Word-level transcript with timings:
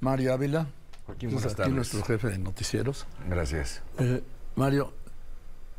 Mario 0.00 0.32
Ávila. 0.32 0.66
Joaquín, 1.06 1.30
buenas 1.30 1.46
aquí 1.52 1.56
tardes. 1.56 1.74
nuestro 1.74 2.02
jefe 2.04 2.28
de 2.28 2.38
noticieros. 2.38 3.06
Gracias. 3.28 3.82
Eh, 3.98 4.22
Mario, 4.56 4.92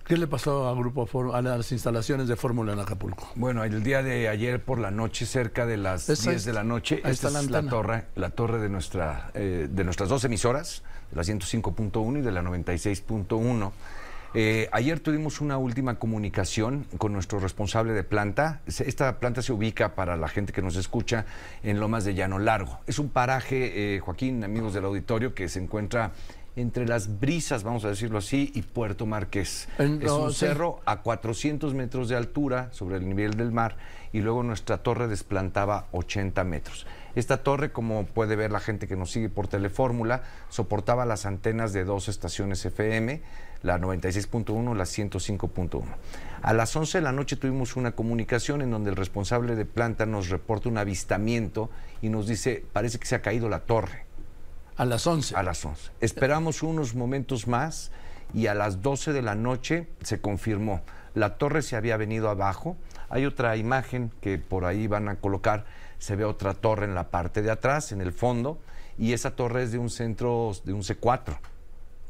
¿qué 0.05 0.17
le 0.17 0.27
pasó 0.27 0.67
a, 0.67 0.73
Grupo 0.73 1.07
a 1.33 1.41
las 1.41 1.71
instalaciones 1.71 2.27
de 2.27 2.35
Fórmula 2.35 2.73
en 2.73 2.79
Acapulco? 2.79 3.29
Bueno, 3.35 3.63
el 3.63 3.83
día 3.83 4.01
de 4.01 4.27
ayer 4.27 4.61
por 4.63 4.79
la 4.79 4.89
noche, 4.91 5.25
cerca 5.25 5.65
de 5.65 5.77
las 5.77 6.09
Esa 6.09 6.31
10 6.31 6.41
es- 6.41 6.45
de 6.45 6.53
la 6.53 6.63
noche, 6.63 7.01
esta 7.05 7.29
la 7.29 7.41
es 7.41 7.49
la 7.51 7.61
torre, 7.63 8.05
la 8.15 8.31
torre 8.31 8.59
de 8.59 8.69
nuestra, 8.69 9.31
eh, 9.35 9.67
de 9.69 9.83
nuestras 9.83 10.09
dos 10.09 10.23
emisoras, 10.25 10.81
de 11.11 11.17
la 11.17 11.23
105.1 11.23 12.19
y 12.19 12.21
de 12.21 12.31
la 12.31 12.41
96.1. 12.41 13.71
Eh, 14.35 14.69
ayer 14.71 14.99
tuvimos 14.99 15.41
una 15.41 15.57
última 15.57 15.97
comunicación 15.97 16.85
con 16.97 17.13
nuestro 17.13 17.39
responsable 17.39 17.93
de 17.93 18.03
planta. 18.03 18.61
Esta 18.67 19.19
planta 19.19 19.41
se 19.41 19.51
ubica 19.53 19.95
para 19.95 20.17
la 20.17 20.27
gente 20.27 20.53
que 20.53 20.61
nos 20.61 20.75
escucha 20.75 21.25
en 21.63 21.79
Lomas 21.79 22.05
de 22.05 22.13
Llano 22.13 22.37
Largo. 22.37 22.79
Es 22.85 22.99
un 22.99 23.09
paraje, 23.09 23.95
eh, 23.95 23.99
Joaquín, 23.99 24.43
amigos 24.43 24.73
del 24.75 24.85
auditorio, 24.85 25.33
que 25.33 25.49
se 25.49 25.59
encuentra 25.59 26.11
entre 26.55 26.87
las 26.87 27.19
brisas, 27.19 27.63
vamos 27.63 27.85
a 27.85 27.89
decirlo 27.89 28.17
así, 28.17 28.51
y 28.53 28.61
Puerto 28.61 29.05
Marqués. 29.05 29.69
Es 29.77 30.11
un 30.11 30.31
sí. 30.31 30.39
cerro 30.39 30.79
a 30.85 31.01
400 31.01 31.73
metros 31.73 32.09
de 32.09 32.15
altura 32.15 32.69
sobre 32.71 32.97
el 32.97 33.07
nivel 33.07 33.35
del 33.35 33.51
mar 33.51 33.77
y 34.11 34.21
luego 34.21 34.43
nuestra 34.43 34.79
torre 34.79 35.07
desplantaba 35.07 35.87
80 35.91 36.43
metros. 36.43 36.85
Esta 37.15 37.37
torre, 37.43 37.71
como 37.71 38.05
puede 38.05 38.35
ver 38.35 38.51
la 38.51 38.59
gente 38.59 38.87
que 38.87 38.95
nos 38.95 39.11
sigue 39.11 39.29
por 39.29 39.47
Telefórmula, 39.47 40.23
soportaba 40.49 41.05
las 41.05 41.25
antenas 41.25 41.73
de 41.73 41.83
dos 41.83 42.07
estaciones 42.07 42.63
FM, 42.65 43.21
la 43.61 43.77
96.1 43.77 44.73
y 44.73 44.77
la 44.77 44.83
105.1. 44.83 45.83
A 46.41 46.53
las 46.53 46.75
11 46.75 46.99
de 46.99 47.01
la 47.01 47.11
noche 47.11 47.35
tuvimos 47.35 47.75
una 47.75 47.91
comunicación 47.91 48.61
en 48.61 48.71
donde 48.71 48.91
el 48.91 48.95
responsable 48.95 49.55
de 49.55 49.65
planta 49.65 50.05
nos 50.05 50.29
reporta 50.29 50.69
un 50.69 50.77
avistamiento 50.77 51.69
y 52.01 52.09
nos 52.09 52.27
dice, 52.27 52.63
parece 52.71 52.99
que 52.99 53.07
se 53.07 53.15
ha 53.15 53.21
caído 53.21 53.49
la 53.49 53.61
torre. 53.61 54.08
A 54.79 54.85
las 54.85 55.05
11. 55.05 55.35
A 55.35 55.43
las 55.43 55.65
11. 55.65 55.91
Esperamos 55.99 56.63
unos 56.63 56.95
momentos 56.95 57.49
más 57.49 57.91
y 58.33 58.47
a 58.47 58.53
las 58.53 58.81
12 58.81 59.11
de 59.11 59.21
la 59.21 59.35
noche 59.35 59.89
se 60.03 60.21
confirmó. 60.21 60.83
La 61.15 61.37
torre 61.37 61.63
se 61.63 61.75
había 61.75 61.97
venido 61.97 62.29
abajo. 62.29 62.77
Hay 63.09 63.25
otra 63.25 63.57
imagen 63.57 64.09
que 64.21 64.37
por 64.37 64.63
ahí 64.63 64.87
van 64.87 65.09
a 65.09 65.15
colocar. 65.15 65.65
Se 65.97 66.15
ve 66.15 66.23
otra 66.23 66.53
torre 66.53 66.85
en 66.85 66.95
la 66.95 67.09
parte 67.09 67.41
de 67.41 67.51
atrás, 67.51 67.91
en 67.91 67.99
el 67.99 68.13
fondo, 68.13 68.57
y 68.97 69.11
esa 69.11 69.35
torre 69.35 69.63
es 69.63 69.73
de 69.73 69.79
un 69.79 69.89
centro, 69.89 70.53
de 70.63 70.71
un 70.71 70.83
C4. 70.83 71.37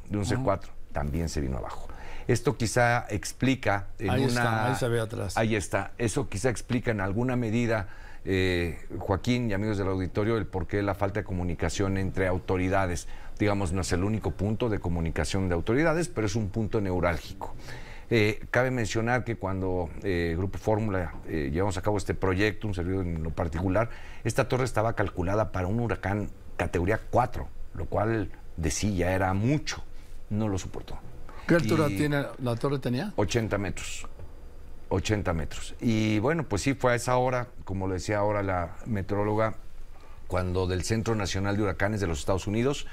De 0.08 0.18
un 0.20 0.26
C4. 0.26 0.68
También 0.92 1.28
se 1.28 1.42
vino 1.42 1.58
abajo. 1.58 1.88
Esto 2.28 2.56
quizá 2.56 3.08
explica 3.10 3.88
en 3.98 4.12
Ahí 4.12 4.22
una... 4.26 4.30
está, 4.30 4.68
ahí 4.68 4.76
se 4.76 4.88
ve 4.90 5.00
atrás. 5.00 5.38
Ahí 5.38 5.56
está. 5.56 5.94
Eso 5.98 6.30
quizá 6.30 6.52
explica 6.52 6.92
en 6.92 7.02
alguna 7.02 7.36
medida, 7.36 7.88
eh, 8.26 8.80
Joaquín 8.98 9.50
y 9.50 9.54
amigos 9.54 9.78
del 9.78 9.88
auditorio, 9.88 10.38
el 10.38 10.46
porqué 10.46 10.78
de 10.78 10.84
la 10.84 10.96
falta 10.96 11.20
de 11.22 11.24
comunicación 11.24 11.98
entre 11.98 12.28
autoridades. 12.28 13.08
Digamos, 13.40 13.72
no 13.74 13.82
es 13.82 13.92
el 13.94 14.04
único 14.04 14.32
punto 14.32 14.70
de 14.70 14.80
comunicación 14.80 15.48
de 15.50 15.56
autoridades, 15.56 16.10
pero 16.10 16.28
es 16.28 16.36
un 16.36 16.50
punto 16.50 16.82
neurálgico. 16.82 17.56
Eh, 18.12 18.42
cabe 18.50 18.72
mencionar 18.72 19.24
que 19.24 19.36
cuando 19.36 19.90
eh, 20.04 20.34
Grupo 20.38 20.58
Fórmula 20.58 21.14
eh, 21.28 21.50
llevamos 21.54 21.78
a 21.78 21.82
cabo 21.82 21.98
este 21.98 22.14
proyecto, 22.16 22.68
un 22.68 22.74
servidor 22.74 23.06
en 23.06 23.22
lo 23.24 23.30
particular, 23.30 23.90
esta 24.24 24.48
torre 24.48 24.64
estaba 24.66 24.94
calculada 24.94 25.52
para 25.52 25.68
un 25.68 25.80
huracán 25.80 26.30
categoría 26.58 27.00
4, 27.12 27.48
lo 27.76 27.86
cual 27.86 28.32
de 28.58 28.72
sí 28.72 28.96
ya 28.96 29.12
era 29.14 29.34
mucho. 29.34 29.84
No 30.30 30.48
lo 30.48 30.58
soportó. 30.58 30.98
¿Qué 31.48 31.56
altura 31.56 31.88
Y- 31.90 31.98
tiene 31.98 32.26
la 32.40 32.56
torre 32.56 32.80
tenía? 32.80 33.14
80 33.16 33.58
metros. 33.58 34.08
80 34.90 35.34
metros. 35.34 35.76
Y 35.80 36.20
bueno, 36.20 36.44
pues 36.44 36.64
sí, 36.64 36.74
fue 36.74 36.94
a 36.94 36.96
esa 36.96 37.18
hora, 37.18 37.48
como 37.64 37.88
lo 37.88 37.94
decía 37.94 38.18
ahora 38.18 38.44
la 38.44 38.78
meteoróloga, 38.86 39.56
cuando 40.28 40.68
del 40.68 40.84
Centro 40.84 41.16
Nacional 41.16 41.58
de 41.58 41.64
Huracanes 41.64 42.02
de 42.02 42.08
los 42.08 42.20
Estados 42.20 42.46
Unidos 42.48 42.86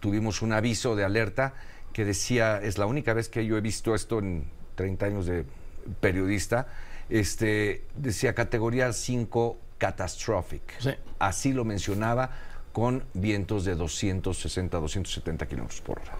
tuvimos 0.00 0.42
un 0.42 0.52
aviso 0.52 0.96
de 0.96 1.04
alerta 1.04 1.54
que 1.92 2.04
decía, 2.04 2.60
es 2.60 2.78
la 2.78 2.86
única 2.86 3.14
vez 3.14 3.28
que 3.28 3.46
yo 3.46 3.56
he 3.56 3.60
visto 3.60 3.94
esto 3.94 4.18
en 4.18 4.46
30 4.74 5.06
años 5.06 5.26
de 5.26 5.44
periodista, 6.00 6.66
este, 7.08 7.84
decía 7.94 8.34
categoría 8.34 8.92
5 8.92 9.58
catastrophic. 9.78 10.62
Sí. 10.80 10.90
Así 11.18 11.52
lo 11.52 11.64
mencionaba 11.64 12.30
con 12.72 13.04
vientos 13.14 13.64
de 13.64 13.74
260, 13.74 14.78
270 14.78 15.46
kilómetros 15.46 15.80
por 15.82 16.00
hora. 16.00 16.12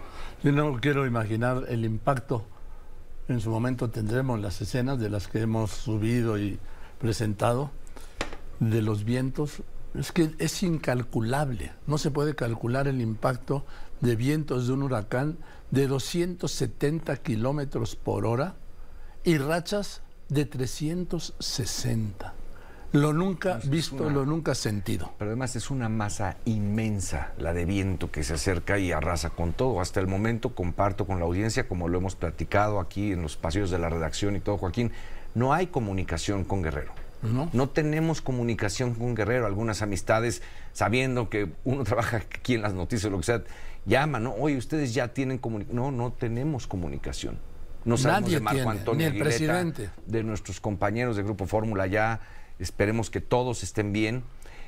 Yo 0.43 0.51
no 0.51 0.79
quiero 0.79 1.05
imaginar 1.05 1.65
el 1.67 1.83
impacto. 1.83 2.45
En 3.29 3.39
su 3.39 3.49
momento 3.49 3.89
tendremos 3.89 4.39
las 4.41 4.61
escenas 4.61 4.99
de 4.99 5.09
las 5.09 5.27
que 5.27 5.39
hemos 5.39 5.71
subido 5.71 6.37
y 6.37 6.59
presentado 6.99 7.71
de 8.59 8.81
los 8.81 9.05
vientos. 9.05 9.63
Es 9.95 10.11
que 10.11 10.35
es 10.39 10.61
incalculable. 10.61 11.71
No 11.87 11.97
se 11.97 12.11
puede 12.11 12.35
calcular 12.35 12.87
el 12.87 12.99
impacto 12.99 13.65
de 14.01 14.17
vientos 14.17 14.67
de 14.67 14.73
un 14.73 14.83
huracán 14.83 15.37
de 15.71 15.87
270 15.87 17.15
kilómetros 17.17 17.95
por 17.95 18.25
hora 18.25 18.55
y 19.23 19.37
rachas 19.37 20.01
de 20.27 20.45
360. 20.45 22.42
Lo 22.93 23.11
nunca 23.11 23.59
visto, 23.65 23.95
una- 24.03 24.13
lo 24.13 24.25
nunca 24.25 24.55
sentido. 24.55 25.11
Pero 25.17 25.31
además 25.31 25.55
es 25.55 25.69
una 25.71 25.89
masa 25.89 26.37
inmensa 26.45 27.33
la 27.37 27.53
de 27.53 27.65
viento 27.65 28.11
que 28.11 28.23
se 28.23 28.35
acerca 28.35 28.77
y 28.79 28.91
arrasa 28.91 29.31
con 29.31 29.51
todo. 29.53 29.81
Hasta 29.81 29.99
el 29.99 30.07
momento 30.07 30.53
comparto 30.55 31.05
con 31.05 31.19
la 31.19 31.25
audiencia, 31.25 31.67
como 31.67 31.89
lo 31.89 31.97
hemos 31.97 32.15
platicado 32.15 32.79
aquí 32.79 33.11
en 33.11 33.21
los 33.23 33.35
pasillos 33.35 33.71
de 33.71 33.79
la 33.79 33.89
redacción 33.89 34.35
y 34.35 34.39
todo, 34.39 34.57
Joaquín, 34.57 34.91
no 35.35 35.53
hay 35.53 35.67
comunicación 35.67 36.43
con 36.45 36.61
Guerrero. 36.61 36.91
¿No? 37.23 37.49
No 37.53 37.69
tenemos 37.69 38.21
comunicación 38.21 38.95
con 38.95 39.15
Guerrero. 39.15 39.45
Algunas 39.47 39.81
amistades, 39.81 40.41
sabiendo 40.73 41.29
que 41.29 41.49
uno 41.63 41.83
trabaja 41.85 42.17
aquí 42.17 42.55
en 42.55 42.61
las 42.61 42.73
noticias 42.73 43.05
o 43.05 43.09
lo 43.11 43.17
que 43.19 43.23
sea, 43.23 43.43
llaman, 43.85 44.23
¿no? 44.23 44.33
Oye, 44.33 44.57
ustedes 44.57 44.93
ya 44.93 45.07
tienen 45.13 45.37
comunicación. 45.37 45.75
No, 45.77 45.91
no 45.91 46.11
tenemos 46.11 46.67
comunicación. 46.67 47.39
No 47.85 47.97
sabemos 47.97 48.23
Nadie 48.23 48.35
de 48.35 48.41
Marco 48.41 48.57
tiene, 48.59 48.71
Antonio 48.71 48.97
ni 48.99 49.03
el 49.05 49.09
Aguileta, 49.11 49.29
presidente. 49.29 49.89
de 50.05 50.23
nuestros 50.23 50.59
compañeros 50.59 51.15
de 51.15 51.23
Grupo 51.23 51.45
Fórmula 51.47 51.87
ya. 51.87 52.19
Esperemos 52.59 53.09
que 53.09 53.21
todos 53.21 53.63
estén 53.63 53.93
bien. 53.93 54.23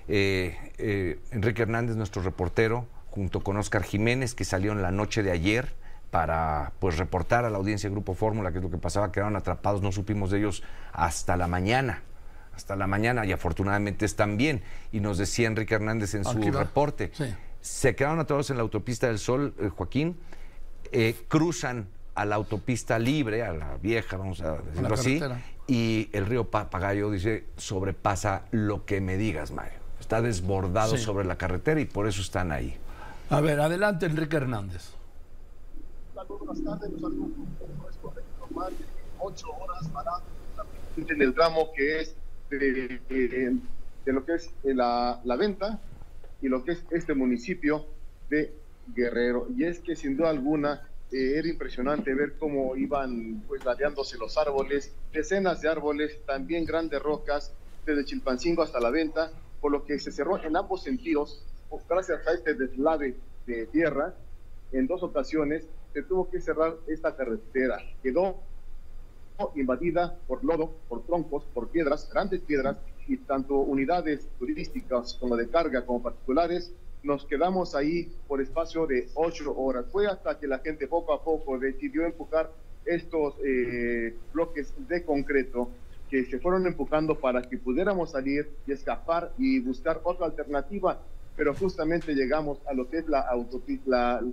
Eh, 0.08 0.56
eh, 0.78 1.20
Enrique 1.32 1.64
Hernández, 1.64 1.96
nuestro 1.96 2.22
reportero, 2.22 2.88
junto 3.10 3.42
con 3.42 3.58
Oscar 3.58 3.84
Jiménez, 3.84 4.36
que 4.36 4.46
salieron 4.46 4.82
la 4.82 4.92
noche 4.92 5.24
de 5.24 5.32
ayer 5.32 5.74
para 6.12 6.74
pues 6.80 6.98
reportar 6.98 7.46
a 7.46 7.50
la 7.50 7.58
audiencia 7.58 7.90
de 7.90 7.94
Grupo 7.96 8.14
Fórmula 8.14 8.52
qué 8.52 8.60
es 8.60 8.64
lo 8.64 8.70
que 8.70 8.78
pasaba, 8.78 9.12
quedaron 9.12 9.36
atrapados, 9.36 9.82
no 9.82 9.92
supimos 9.92 10.32
de 10.32 10.40
ellos 10.40 10.64
hasta 10.94 11.36
la 11.38 11.48
mañana. 11.48 12.04
Hasta 12.56 12.78
la 12.78 12.88
mañana 12.88 13.26
y 13.26 13.34
afortunadamente 13.34 14.06
están 14.06 14.38
bien. 14.38 14.64
Y 14.94 15.02
nos 15.02 15.18
decía 15.18 15.48
Enrique 15.48 15.76
Hernández 15.76 16.16
en 16.16 16.24
su 16.24 16.40
reporte. 16.52 17.12
Sí. 17.14 17.26
Se 17.60 17.96
quedaron 17.96 18.20
atrapados 18.20 18.50
en 18.50 18.58
la 18.58 18.64
autopista 18.64 19.08
del 19.08 19.20
Sol, 19.20 19.54
eh, 19.60 19.68
Joaquín, 19.68 20.18
cruzan 21.28 21.90
a 22.14 22.24
la 22.24 22.36
autopista 22.36 22.98
libre, 22.98 23.44
a 23.44 23.52
la 23.52 23.76
vieja, 23.78 24.16
vamos 24.16 24.40
a 24.40 24.54
decirlo 24.54 24.94
así. 24.94 25.22
Y 25.68 26.10
el 26.14 26.26
río 26.26 26.50
Papagayo 26.52 27.10
dice, 27.12 27.46
sobrepasa 27.58 28.46
lo 28.52 28.86
que 28.86 29.02
me 29.02 29.18
digas, 29.18 29.52
Mario. 29.52 29.80
Está 30.00 30.22
desbordado 30.22 30.98
Sí. 30.98 31.04
sobre 31.04 31.26
la 31.26 31.38
carretera 31.38 31.80
y 31.82 31.86
por 31.86 32.08
eso 32.08 32.22
están 32.22 32.52
ahí. 32.52 32.78
A 33.30 33.42
ver, 33.42 33.60
adelante 33.60 34.06
Enrique 34.06 34.38
Hernández. 34.38 34.92
Buenas 36.14 36.64
tardes, 36.64 36.92
los 37.02 37.12
es 37.14 37.98
correcto, 38.02 38.48
más 38.54 38.70
de 38.70 38.86
ocho 39.20 39.48
horas 39.52 39.88
parado 39.90 40.22
en 40.98 41.22
el 41.22 41.34
tramo 41.34 41.70
que 41.76 42.02
es 42.02 42.16
de, 42.50 43.00
de- 43.10 43.58
de 44.06 44.14
lo 44.14 44.24
que 44.24 44.36
es 44.36 44.46
eh, 44.64 44.74
la, 44.76 45.20
la 45.24 45.36
venta 45.36 45.80
y 46.42 46.48
lo 46.48 46.64
que 46.64 46.74
es 46.74 46.86
este 46.92 47.16
municipio 47.16 47.86
de 48.30 48.54
Guerrero. 48.96 49.48
Y 49.58 49.64
es 49.66 49.80
que 49.80 49.96
sin 49.96 50.16
duda 50.16 50.30
alguna 50.30 50.88
eh, 51.16 51.40
era 51.40 51.48
impresionante 51.48 52.14
ver 52.14 52.34
cómo 52.38 52.76
iban 52.76 53.42
pues 53.48 53.64
ladeándose 53.64 54.18
los 54.18 54.38
árboles, 54.38 54.94
decenas 55.14 55.62
de 55.62 55.70
árboles, 55.70 56.20
también 56.26 56.66
grandes 56.66 57.02
rocas, 57.02 57.54
desde 57.86 58.04
Chilpancingo 58.04 58.64
hasta 58.64 58.82
la 58.82 58.90
venta, 58.90 59.32
por 59.62 59.72
lo 59.72 59.86
que 59.86 59.98
se 59.98 60.12
cerró 60.12 60.38
en 60.44 60.58
ambos 60.58 60.84
sentidos, 60.84 61.42
gracias 61.88 62.28
a 62.28 62.34
este 62.34 62.54
deslave 62.54 63.16
de 63.48 63.66
tierra, 63.68 64.14
en 64.74 64.88
dos 64.88 65.04
ocasiones 65.04 65.66
se 65.94 66.04
tuvo 66.04 66.30
que 66.30 66.42
cerrar 66.42 66.76
esta 66.88 67.16
carretera. 67.16 67.78
Quedó 68.04 68.42
invadida 69.56 70.18
por 70.28 70.44
lodo, 70.44 70.74
por 70.90 71.06
troncos, 71.06 71.46
por 71.54 71.70
piedras, 71.70 72.10
grandes 72.12 72.42
piedras, 72.42 72.78
y 73.08 73.18
tanto 73.18 73.56
unidades 73.56 74.28
turísticas 74.40 75.14
como 75.14 75.36
de 75.38 75.48
carga 75.48 75.86
como 75.86 76.02
particulares, 76.02 76.74
nos 77.06 77.26
quedamos 77.26 77.76
ahí 77.76 78.12
por 78.28 78.42
espacio 78.42 78.86
de 78.88 79.08
ocho 79.14 79.56
horas. 79.56 79.86
Fue 79.92 80.08
hasta 80.08 80.38
que 80.38 80.48
la 80.48 80.60
gente 80.60 80.88
poco 80.88 81.14
a 81.14 81.24
poco 81.24 81.58
decidió 81.58 82.06
empujar 82.06 82.52
estos 82.86 83.36
eh, 83.44 84.14
bloques 84.34 84.74
de 84.88 85.04
concreto 85.04 85.70
que 86.10 86.26
se 86.26 86.40
fueron 86.40 86.68
empujando 86.68 87.16
para 87.16 87.42
que 87.42 87.58
pudiéramos 87.58 88.12
salir 88.12 88.50
y 88.68 88.72
escapar 88.72 89.32
y 89.38 89.60
buscar 89.60 90.02
otra 90.04 90.26
alternativa 90.26 91.00
pero 91.36 91.54
justamente 91.54 92.14
llegamos 92.14 92.60
a 92.68 92.74
lo 92.74 92.90
que 92.90 93.00
es 93.00 93.08
la 93.08 93.26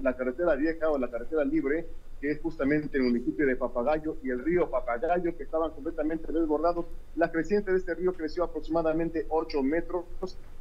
la 0.03 0.17
carretera 0.17 0.55
vieja 0.55 0.91
o 0.91 0.99
la 0.99 1.11
carretera 1.11 1.45
libre, 1.45 1.87
que 2.23 2.31
es 2.31 2.41
justamente 2.41 2.97
el 2.97 3.03
municipio 3.03 3.45
de 3.45 3.57
Papagayo, 3.57 4.17
y 4.23 4.31
el 4.31 4.45
río 4.45 4.71
Papagayo, 4.71 5.37
que 5.37 5.43
estaban 5.43 5.73
completamente 5.73 6.33
desbordados. 6.33 6.87
La 7.17 7.33
creciente 7.33 7.73
de 7.73 7.79
este 7.79 7.97
río 7.97 8.15
creció 8.15 8.45
aproximadamente 8.45 9.27
8 9.29 9.61
metros, 9.65 10.05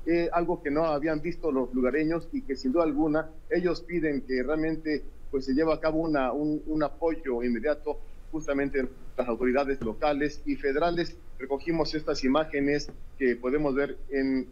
eh, 0.07 0.27
algo 0.33 0.63
que 0.63 0.71
no 0.71 0.85
habían 0.85 1.21
visto 1.21 1.51
los 1.51 1.71
lugareños 1.71 2.27
y 2.31 2.41
que 2.41 2.55
sin 2.55 2.71
duda 2.71 2.85
alguna 2.85 3.29
ellos 3.51 3.81
piden 3.81 4.21
que 4.21 4.41
realmente 4.41 5.03
pues, 5.29 5.45
se 5.45 5.53
lleve 5.53 5.71
a 5.71 5.79
cabo 5.79 5.99
una, 5.99 6.33
un, 6.33 6.81
apoyo 6.81 7.43
inmediato 7.43 7.99
justamente 8.31 8.87
las 9.15 9.27
autoridades 9.27 9.79
locales 9.81 10.41
y 10.47 10.55
federales. 10.55 11.15
Recogimos 11.37 11.93
estas 11.93 12.23
imágenes 12.23 12.91
que 13.19 13.35
podemos 13.35 13.75
ver 13.75 13.97
en 14.09 14.47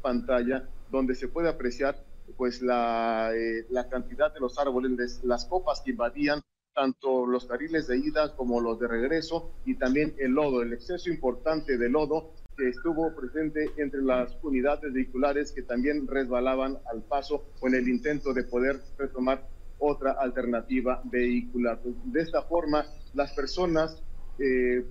pantalla, 0.00 0.66
donde 0.90 1.14
se 1.14 1.28
puede 1.28 1.50
apreciar 1.50 2.02
pues 2.36 2.62
la, 2.62 3.30
eh, 3.34 3.66
la 3.70 3.88
cantidad 3.88 4.32
de 4.32 4.40
los 4.40 4.58
árboles, 4.58 5.20
las 5.24 5.44
copas 5.46 5.80
que 5.84 5.90
invadían 5.90 6.42
tanto 6.74 7.26
los 7.26 7.46
carriles 7.46 7.86
de 7.86 7.98
ida 7.98 8.36
como 8.36 8.60
los 8.60 8.78
de 8.78 8.86
regreso 8.86 9.52
y 9.64 9.76
también 9.76 10.14
el 10.18 10.32
lodo, 10.32 10.62
el 10.62 10.74
exceso 10.74 11.08
importante 11.08 11.78
de 11.78 11.88
lodo 11.88 12.32
que 12.56 12.68
estuvo 12.68 13.14
presente 13.14 13.70
entre 13.78 14.02
las 14.02 14.36
unidades 14.42 14.92
vehiculares 14.92 15.52
que 15.52 15.62
también 15.62 16.06
resbalaban 16.06 16.78
al 16.92 17.02
paso 17.02 17.44
en 17.62 17.74
el 17.74 17.88
intento 17.88 18.32
de 18.34 18.44
poder 18.44 18.80
retomar 18.98 19.46
otra 19.78 20.12
alternativa 20.12 21.00
vehicular. 21.04 21.80
De 21.82 22.20
esta 22.20 22.42
forma, 22.42 22.86
las 23.14 23.32
personas 23.32 24.02
eh, 24.38 24.84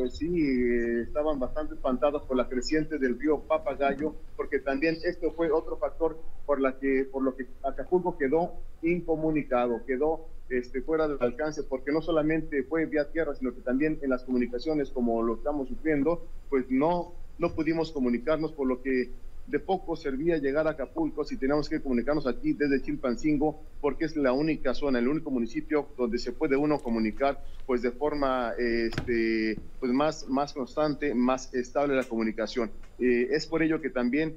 pues, 0.00 0.16
sí, 0.16 0.26
eh, 0.26 1.02
estaban 1.02 1.38
bastante 1.38 1.74
espantados 1.74 2.22
por 2.22 2.34
la 2.34 2.48
creciente 2.48 2.98
del 2.98 3.20
río 3.20 3.40
Papagayo, 3.40 4.14
porque 4.34 4.58
también 4.58 4.96
esto 5.04 5.30
fue 5.32 5.50
otro 5.50 5.76
factor 5.76 6.18
por, 6.46 6.58
la 6.58 6.78
que, 6.78 7.04
por 7.04 7.22
lo 7.22 7.36
que 7.36 7.46
Acapulco 7.62 8.16
quedó 8.16 8.54
incomunicado, 8.80 9.84
quedó 9.84 10.28
este, 10.48 10.80
fuera 10.80 11.06
del 11.06 11.18
alcance, 11.20 11.64
porque 11.64 11.92
no 11.92 12.00
solamente 12.00 12.62
fue 12.62 12.86
vía 12.86 13.10
tierra, 13.12 13.34
sino 13.34 13.54
que 13.54 13.60
también 13.60 13.98
en 14.00 14.08
las 14.08 14.24
comunicaciones, 14.24 14.88
como 14.88 15.22
lo 15.22 15.34
estamos 15.34 15.68
sufriendo, 15.68 16.26
pues 16.48 16.64
no, 16.70 17.12
no 17.36 17.54
pudimos 17.54 17.92
comunicarnos, 17.92 18.52
por 18.52 18.68
lo 18.68 18.80
que 18.80 19.10
de 19.50 19.58
poco 19.58 19.96
servía 19.96 20.38
llegar 20.38 20.66
a 20.66 20.70
Acapulco 20.70 21.24
si 21.24 21.36
teníamos 21.36 21.68
que 21.68 21.82
comunicarnos 21.82 22.26
aquí 22.26 22.52
desde 22.52 22.82
Chilpancingo, 22.82 23.60
porque 23.80 24.04
es 24.04 24.16
la 24.16 24.32
única 24.32 24.74
zona, 24.74 25.00
el 25.00 25.08
único 25.08 25.30
municipio 25.30 25.88
donde 25.98 26.18
se 26.18 26.32
puede 26.32 26.56
uno 26.56 26.78
comunicar 26.78 27.42
pues 27.66 27.82
de 27.82 27.90
forma 27.90 28.52
este, 28.58 29.58
pues 29.80 29.92
más, 29.92 30.28
más 30.28 30.52
constante, 30.52 31.14
más 31.14 31.52
estable 31.52 31.96
la 31.96 32.04
comunicación. 32.04 32.70
Eh, 32.98 33.28
es 33.30 33.46
por 33.46 33.62
ello 33.62 33.80
que 33.80 33.90
también 33.90 34.36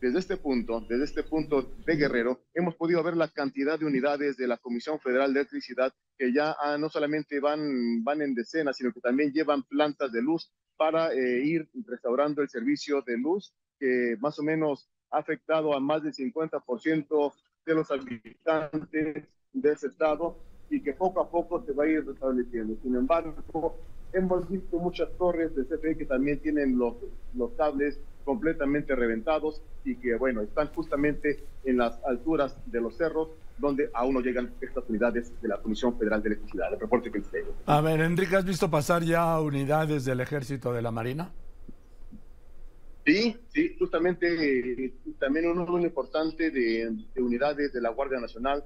desde 0.00 0.18
este 0.18 0.36
punto, 0.36 0.80
desde 0.80 1.04
este 1.04 1.22
punto 1.22 1.62
de 1.86 1.96
Guerrero, 1.96 2.40
hemos 2.54 2.74
podido 2.74 3.02
ver 3.04 3.16
la 3.16 3.28
cantidad 3.28 3.78
de 3.78 3.86
unidades 3.86 4.36
de 4.36 4.48
la 4.48 4.56
Comisión 4.56 4.98
Federal 4.98 5.32
de 5.32 5.40
Electricidad 5.40 5.94
que 6.18 6.32
ya 6.32 6.56
ah, 6.60 6.76
no 6.76 6.88
solamente 6.88 7.38
van, 7.38 8.02
van 8.02 8.20
en 8.20 8.34
decenas, 8.34 8.76
sino 8.76 8.92
que 8.92 9.00
también 9.00 9.32
llevan 9.32 9.62
plantas 9.62 10.10
de 10.10 10.22
luz 10.22 10.50
para 10.76 11.12
eh, 11.12 11.44
ir 11.44 11.68
restaurando 11.86 12.42
el 12.42 12.48
servicio 12.48 13.02
de 13.02 13.18
luz 13.18 13.54
que 13.78 14.16
más 14.20 14.38
o 14.38 14.42
menos 14.42 14.88
ha 15.10 15.18
afectado 15.18 15.74
a 15.74 15.80
más 15.80 16.02
del 16.02 16.12
50% 16.12 17.32
de 17.66 17.74
los 17.74 17.90
habitantes 17.90 19.24
de 19.52 19.72
ese 19.72 19.88
estado 19.88 20.36
y 20.70 20.80
que 20.80 20.94
poco 20.94 21.20
a 21.20 21.30
poco 21.30 21.62
se 21.64 21.72
va 21.72 21.84
a 21.84 21.88
ir 21.88 22.06
restableciendo. 22.06 22.76
Sin 22.82 22.96
embargo, 22.96 23.76
hemos 24.12 24.48
visto 24.48 24.78
muchas 24.78 25.08
torres 25.18 25.54
de 25.54 25.64
CFE 25.64 25.96
que 25.96 26.06
también 26.06 26.40
tienen 26.40 26.78
los, 26.78 26.94
los 27.34 27.52
cables 27.52 27.98
completamente 28.24 28.94
reventados 28.94 29.62
y 29.84 29.96
que, 29.96 30.16
bueno, 30.16 30.42
están 30.42 30.68
justamente 30.68 31.44
en 31.64 31.78
las 31.78 32.02
alturas 32.04 32.56
de 32.66 32.80
los 32.80 32.96
cerros 32.96 33.28
donde 33.58 33.90
aún 33.94 34.14
no 34.14 34.20
llegan 34.20 34.52
estas 34.60 34.84
unidades 34.88 35.32
de 35.40 35.48
la 35.48 35.58
Comisión 35.58 35.96
Federal 35.98 36.22
de 36.22 36.30
Electricidad. 36.30 36.72
El 36.72 36.80
reporte 36.80 37.10
que 37.10 37.22
A 37.66 37.80
ver, 37.80 38.00
Enrique, 38.00 38.36
¿has 38.36 38.44
visto 38.44 38.70
pasar 38.70 39.02
ya 39.02 39.38
unidades 39.40 40.04
del 40.04 40.20
Ejército 40.20 40.72
de 40.72 40.82
la 40.82 40.90
Marina? 40.90 41.30
Sí, 43.04 43.36
sí, 43.52 43.74
justamente 43.78 44.92
también 45.18 45.46
un 45.46 45.56
número 45.56 45.80
importante 45.80 46.50
de, 46.50 46.92
unidades 47.16 47.72
de 47.72 47.80
la 47.80 47.90
Guardia 47.90 48.20
Nacional, 48.20 48.64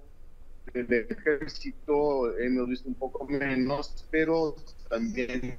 del 0.74 1.06
Ejército, 1.08 2.36
hemos 2.38 2.68
visto 2.68 2.88
un 2.88 2.96
poco 2.96 3.26
menos, 3.26 4.06
pero 4.10 4.56
también 4.90 5.58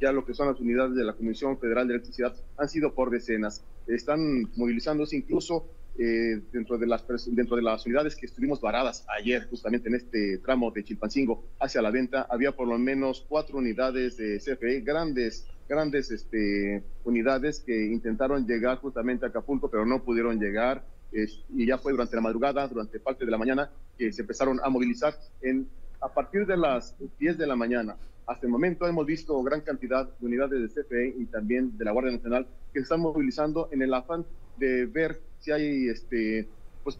ya 0.00 0.12
lo 0.12 0.24
que 0.24 0.34
son 0.34 0.48
las 0.48 0.60
unidades 0.60 0.94
de 0.94 1.04
la 1.04 1.14
Comisión 1.14 1.58
Federal 1.58 1.86
de 1.86 1.94
Electricidad 1.94 2.34
han 2.56 2.68
sido 2.68 2.94
por 2.94 3.10
decenas. 3.10 3.64
Están 3.86 4.50
movilizándose 4.56 5.16
incluso 5.16 5.66
eh, 5.98 6.42
dentro, 6.52 6.76
de 6.76 6.86
las, 6.86 7.04
dentro 7.34 7.56
de 7.56 7.62
las 7.62 7.86
unidades 7.86 8.16
que 8.16 8.26
estuvimos 8.26 8.60
varadas 8.60 9.06
ayer, 9.18 9.48
justamente 9.48 9.88
en 9.88 9.94
este 9.94 10.38
tramo 10.38 10.70
de 10.70 10.84
Chilpancingo 10.84 11.44
hacia 11.58 11.80
la 11.80 11.90
venta, 11.90 12.26
había 12.28 12.52
por 12.52 12.68
lo 12.68 12.78
menos 12.78 13.24
cuatro 13.26 13.58
unidades 13.58 14.16
de 14.16 14.38
CFE, 14.38 14.80
grandes 14.80 15.46
grandes 15.68 16.10
este, 16.10 16.82
unidades 17.04 17.60
que 17.60 17.86
intentaron 17.86 18.46
llegar 18.46 18.78
justamente 18.78 19.26
a 19.26 19.28
Acapulco, 19.28 19.70
pero 19.70 19.84
no 19.84 20.02
pudieron 20.02 20.38
llegar. 20.38 20.84
y 21.12 21.66
ya 21.66 21.78
fue 21.78 21.92
durante 21.92 22.16
la 22.16 22.22
madrugada, 22.22 22.68
durante 22.68 23.00
parte 23.00 23.24
de 23.24 23.30
la 23.30 23.38
mañana, 23.38 23.70
que 23.96 24.12
se 24.12 24.22
empezaron 24.22 24.60
a 24.62 24.68
movilizar. 24.68 25.14
En, 25.40 25.68
a 26.00 26.12
partir 26.12 26.46
de 26.46 26.56
las 26.56 26.94
10 27.18 27.38
de 27.38 27.46
la 27.46 27.56
mañana, 27.56 27.96
hasta 28.26 28.46
el 28.46 28.52
momento 28.52 28.86
hemos 28.86 29.06
visto 29.06 29.40
gran 29.42 29.60
cantidad 29.60 30.08
de 30.18 30.26
unidades 30.26 30.74
de 30.74 30.82
CFE 30.82 31.14
y 31.18 31.26
también 31.26 31.76
de 31.78 31.84
la 31.84 31.92
Guardia 31.92 32.12
Nacional 32.12 32.46
que 32.72 32.80
se 32.80 32.84
están 32.84 33.00
movilizando 33.00 33.68
en 33.72 33.82
el 33.82 33.94
afán 33.94 34.26
de 34.56 34.86
ver 34.86 35.20
si 35.40 35.52
hay 35.52 35.88
este, 35.88 36.48
pues, 36.82 36.98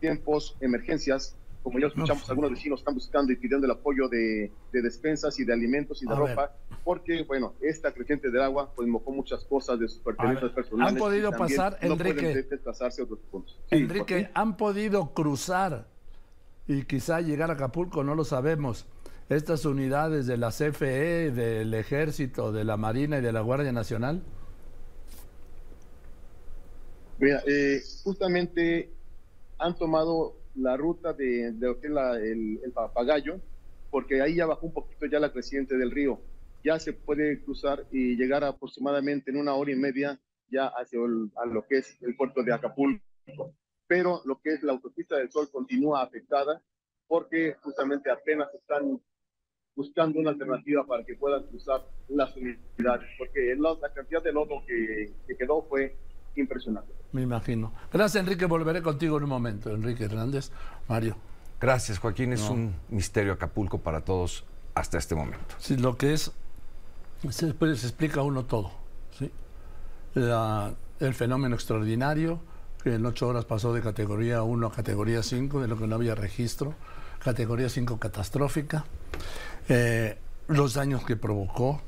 tiempos, 0.00 0.56
emergencias 0.60 1.36
como 1.62 1.78
ya 1.78 1.86
escuchamos, 1.86 2.28
algunos 2.28 2.50
vecinos 2.50 2.80
están 2.80 2.94
buscando 2.94 3.32
y 3.32 3.36
pidiendo 3.36 3.66
el 3.66 3.70
apoyo 3.70 4.08
de, 4.08 4.50
despensas 4.72 5.38
y 5.38 5.44
de 5.44 5.52
alimentos 5.52 6.02
y 6.02 6.06
de 6.06 6.14
ropa, 6.14 6.52
porque, 6.82 7.22
bueno, 7.22 7.54
esta 7.60 7.92
creciente 7.92 8.30
de 8.30 8.42
agua 8.42 8.72
pues 8.74 8.88
mojó 8.88 9.12
muchas 9.12 9.44
cosas 9.44 9.78
de 9.78 9.88
sus 9.88 10.00
pertenencias 10.00 10.50
personales. 10.50 10.92
¿Han 10.92 10.98
podido 10.98 11.30
pasar, 11.30 11.78
Enrique? 11.80 12.46
desplazarse 12.50 13.02
a 13.02 13.04
otros 13.04 13.20
puntos. 13.30 13.60
Enrique, 13.70 14.30
¿han 14.34 14.56
podido 14.56 15.14
cruzar 15.14 15.86
y 16.66 16.82
quizá 16.82 17.20
llegar 17.20 17.50
a 17.50 17.54
Acapulco? 17.54 18.02
No 18.02 18.14
lo 18.14 18.24
sabemos. 18.24 18.86
Estas 19.28 19.64
unidades 19.64 20.26
de 20.26 20.36
la 20.36 20.50
CFE, 20.50 21.30
del 21.30 21.72
Ejército, 21.74 22.52
de 22.52 22.64
la 22.64 22.76
Marina 22.76 23.18
y 23.18 23.20
de 23.22 23.32
la 23.32 23.40
Guardia 23.40 23.72
Nacional. 23.72 24.22
Mira, 27.18 27.40
eh, 27.46 27.80
justamente 28.02 28.90
han 29.58 29.76
tomado 29.76 30.34
la 30.56 30.76
ruta 30.76 31.12
de, 31.12 31.52
de 31.52 32.60
el, 32.64 32.72
papagayo, 32.72 33.40
porque 33.90 34.20
ahí 34.20 34.36
ya 34.36 34.46
bajó 34.46 34.66
un 34.66 34.72
poquito 34.72 35.06
ya 35.06 35.20
la 35.20 35.32
creciente 35.32 35.76
del 35.76 35.92
río. 35.92 36.20
Ya 36.64 36.78
se 36.78 36.92
puede 36.92 37.42
cruzar 37.42 37.86
y 37.90 38.16
llegar 38.16 38.44
aproximadamente 38.44 39.30
en 39.30 39.36
una 39.36 39.54
hora 39.54 39.72
y 39.72 39.76
media 39.76 40.20
ya 40.50 40.66
hacia 40.66 40.98
a 41.36 41.46
lo 41.46 41.66
que 41.66 41.78
es 41.78 41.96
el 42.02 42.16
puerto 42.16 42.42
de 42.42 42.52
Acapulco. 42.52 43.02
Pero 43.86 44.20
lo 44.24 44.40
que 44.40 44.54
es 44.54 44.62
la 44.62 44.72
autopista 44.72 45.16
del 45.16 45.30
Sol 45.30 45.48
continúa 45.50 46.02
afectada 46.02 46.62
porque 47.06 47.56
justamente 47.62 48.10
apenas 48.10 48.48
están 48.54 49.00
buscando 49.74 50.18
una 50.18 50.30
alternativa 50.30 50.84
para 50.84 51.04
que 51.04 51.14
puedan 51.14 51.44
cruzar 51.44 51.82
las 52.08 52.34
unidades, 52.36 53.08
porque 53.18 53.54
la 53.56 53.92
cantidad 53.94 54.22
de 54.22 54.32
lodo 54.32 54.62
que, 54.66 55.10
que 55.26 55.36
quedó 55.36 55.62
fue 55.62 55.96
impresionante. 56.36 56.92
Me 57.12 57.22
imagino. 57.22 57.72
Gracias, 57.92 58.22
Enrique. 58.22 58.46
Volveré 58.46 58.82
contigo 58.82 59.18
en 59.18 59.24
un 59.24 59.30
momento. 59.30 59.70
Enrique 59.70 60.04
Hernández, 60.04 60.50
Mario. 60.88 61.16
Gracias, 61.60 61.98
Joaquín. 61.98 62.32
Es 62.32 62.48
un 62.48 62.74
misterio 62.88 63.32
Acapulco 63.32 63.78
para 63.78 64.00
todos 64.00 64.44
hasta 64.74 64.98
este 64.98 65.14
momento. 65.14 65.54
Sí, 65.58 65.76
lo 65.76 65.96
que 65.96 66.14
es, 66.14 66.32
se, 67.30 67.48
explica 67.48 68.22
uno 68.22 68.44
todo. 68.46 68.72
¿sí? 69.18 69.30
el 70.14 71.14
fenómeno 71.14 71.54
extraordinario, 71.54 72.40
que 72.82 72.94
en 72.94 73.06
ocho 73.06 73.28
horas 73.28 73.44
pasó 73.44 73.72
de 73.72 73.80
categoría 73.80 74.42
1 74.42 74.66
a 74.66 74.72
categoría 74.72 75.22
5, 75.22 75.60
de 75.60 75.68
lo 75.68 75.76
que 75.76 75.86
no 75.86 75.94
había 75.96 76.14
registro, 76.14 76.74
categoría 77.22 77.68
5 77.68 77.98
catastrófica, 77.98 78.84
eh, 79.68 80.18
los 80.48 80.74
daños 80.74 81.04
que 81.04 81.16
provocó, 81.16 81.80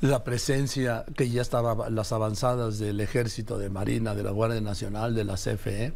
la 0.00 0.24
presencia 0.24 1.04
que 1.16 1.28
ya 1.28 1.42
estaba 1.42 1.90
las 1.90 2.12
avanzadas 2.12 2.78
del 2.78 3.00
ejército, 3.00 3.58
de 3.58 3.70
Marina, 3.70 4.14
de 4.14 4.22
la 4.22 4.30
Guardia 4.30 4.60
Nacional, 4.60 5.14
de 5.14 5.24
la 5.24 5.34
CFE. 5.34 5.92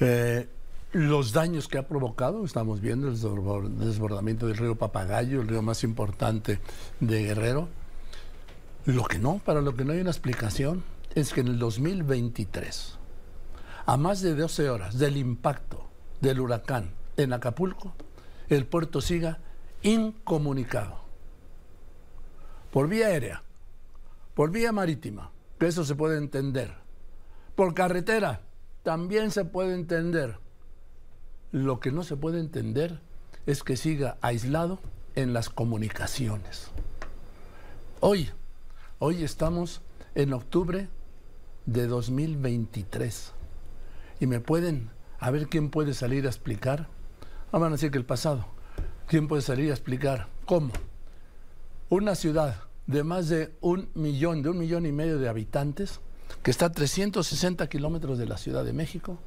Eh, 0.00 0.48
los 0.92 1.32
daños 1.32 1.68
que 1.68 1.78
ha 1.78 1.88
provocado, 1.88 2.44
estamos 2.44 2.80
viendo 2.80 3.08
el 3.08 3.14
desbordamiento 3.14 4.46
del 4.46 4.56
río 4.56 4.76
Papagayo, 4.76 5.40
el 5.40 5.48
río 5.48 5.62
más 5.62 5.84
importante 5.84 6.60
de 7.00 7.24
Guerrero. 7.24 7.68
Lo 8.84 9.04
que 9.04 9.18
no, 9.18 9.40
para 9.44 9.60
lo 9.60 9.74
que 9.74 9.84
no 9.84 9.92
hay 9.92 10.00
una 10.00 10.10
explicación, 10.10 10.84
es 11.14 11.32
que 11.32 11.40
en 11.40 11.48
el 11.48 11.58
2023, 11.58 12.98
a 13.86 13.96
más 13.96 14.20
de 14.20 14.34
12 14.34 14.70
horas 14.70 14.98
del 14.98 15.16
impacto 15.16 15.88
del 16.20 16.40
huracán 16.40 17.01
en 17.16 17.32
Acapulco, 17.32 17.94
el 18.48 18.66
puerto 18.66 19.00
siga 19.00 19.38
incomunicado 19.82 21.02
por 22.70 22.88
vía 22.88 23.08
aérea, 23.08 23.42
por 24.34 24.50
vía 24.50 24.72
marítima, 24.72 25.30
que 25.58 25.66
eso 25.66 25.84
se 25.84 25.94
puede 25.94 26.16
entender, 26.16 26.74
por 27.54 27.74
carretera, 27.74 28.40
también 28.82 29.30
se 29.30 29.44
puede 29.44 29.74
entender. 29.74 30.38
lo 31.52 31.80
que 31.80 31.92
no 31.92 32.02
se 32.02 32.16
puede 32.16 32.40
entender 32.40 32.98
es 33.44 33.62
que 33.62 33.76
siga 33.76 34.16
aislado 34.22 34.78
en 35.14 35.34
las 35.34 35.50
comunicaciones. 35.50 36.70
Hoy, 38.00 38.30
hoy 38.98 39.22
estamos 39.22 39.82
en 40.14 40.32
octubre 40.32 40.88
de 41.66 41.86
2023 41.86 43.32
y 44.18 44.26
me 44.26 44.40
pueden, 44.40 44.90
a 45.18 45.30
ver 45.30 45.48
quién 45.48 45.68
puede 45.68 45.92
salir 45.92 46.24
a 46.24 46.30
explicar, 46.30 46.88
ah, 47.52 47.58
van 47.58 47.72
a 47.72 47.76
decir 47.76 47.90
que 47.90 47.98
el 47.98 48.04
pasado, 48.04 48.46
quién 49.06 49.28
puede 49.28 49.42
salir 49.42 49.70
a 49.70 49.74
explicar 49.74 50.28
cómo 50.46 50.72
una 51.88 52.14
ciudad 52.14 52.56
de 52.86 53.04
más 53.04 53.28
de 53.28 53.52
un 53.60 53.90
millón, 53.94 54.42
de 54.42 54.48
un 54.48 54.58
millón 54.58 54.86
y 54.86 54.92
medio 54.92 55.18
de 55.18 55.28
habitantes, 55.28 56.00
que 56.42 56.50
está 56.50 56.66
a 56.66 56.72
360 56.72 57.68
kilómetros 57.68 58.18
de 58.18 58.26
la 58.26 58.38
Ciudad 58.38 58.64
de 58.64 58.72
México, 58.72 59.18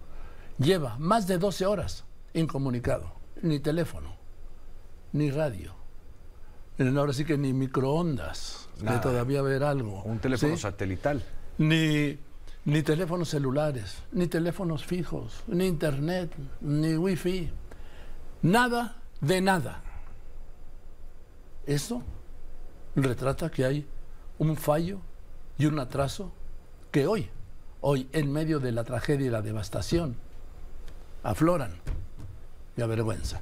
lleva 0.58 0.98
más 0.98 1.27
de 1.27 1.38
12 1.38 1.65
horas 1.65 2.05
incomunicado, 2.34 3.13
ni 3.41 3.60
teléfono, 3.60 4.15
ni 5.13 5.32
radio. 5.32 5.74
Ahora 6.79 7.13
sí 7.13 7.24
que 7.24 7.38
ni 7.38 7.53
microondas, 7.53 8.67
de 8.82 9.00
todavía 9.00 9.41
ver 9.41 9.63
algo. 9.63 10.01
Un 10.03 10.20
teléfono 10.20 10.58
satelital. 10.58 11.24
Ni, 11.58 12.17
ni 12.65 12.82
teléfonos 12.84 13.29
celulares, 13.29 14.03
ni 14.12 14.27
teléfonos 14.27 14.84
fijos, 14.84 15.44
ni 15.48 15.67
internet, 15.67 16.36
ni 16.60 16.96
wifi. 16.96 17.50
Nada 18.45 18.97
de 19.21 19.41
nada. 19.41 19.81
Eso 21.65 22.03
retrata 22.95 23.49
que 23.49 23.65
hay 23.65 23.87
un 24.37 24.55
fallo 24.55 24.99
y 25.57 25.65
un 25.65 25.79
atraso 25.79 26.31
que 26.91 27.07
hoy, 27.07 27.27
hoy, 27.81 28.07
en 28.13 28.31
medio 28.31 28.59
de 28.59 28.71
la 28.71 28.83
tragedia 28.83 29.25
y 29.25 29.29
la 29.31 29.41
devastación, 29.41 30.15
afloran 31.23 31.73
y 32.77 32.83
avergüenza. 32.83 33.41